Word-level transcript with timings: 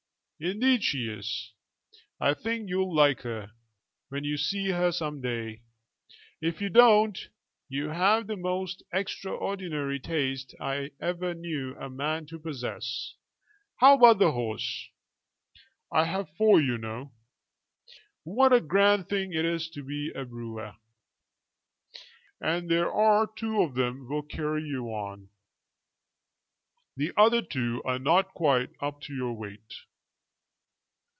"Indeed 0.43 0.83
she 0.83 1.07
is. 1.07 1.53
I 2.19 2.33
think 2.33 2.67
you'll 2.67 2.95
like 2.95 3.21
her 3.21 3.51
when 4.09 4.23
you 4.23 4.37
see 4.37 4.71
her 4.71 4.91
some 4.91 5.21
day. 5.21 5.61
If 6.41 6.59
you 6.61 6.67
don't, 6.71 7.15
you 7.69 7.89
have 7.89 8.25
the 8.25 8.35
most 8.37 8.81
extraordinary 8.91 9.99
taste 9.99 10.55
I 10.59 10.93
ever 10.99 11.35
knew 11.35 11.75
a 11.79 11.91
man 11.91 12.25
to 12.25 12.39
possess. 12.39 13.13
How 13.75 13.93
about 13.97 14.17
the 14.17 14.31
horse?" 14.31 14.89
"I 15.91 16.05
have 16.05 16.35
four, 16.37 16.59
you 16.59 16.79
know." 16.79 17.13
"What 18.23 18.51
a 18.51 18.61
grand 18.61 19.09
thing 19.09 19.33
it 19.33 19.45
is 19.45 19.69
to 19.69 19.83
be 19.83 20.09
a 20.15 20.25
brewer!" 20.25 20.73
"And 22.41 22.67
there 22.67 22.91
are 22.91 23.27
two 23.35 23.61
of 23.61 23.75
them 23.75 24.09
will 24.09 24.23
carry 24.23 24.63
you. 24.63 24.89
The 26.97 27.11
other 27.15 27.43
two 27.43 27.83
are 27.85 27.99
not 27.99 28.33
quite 28.33 28.71
up 28.81 29.01
to 29.01 29.13
your 29.13 29.33
weight." 29.33 29.71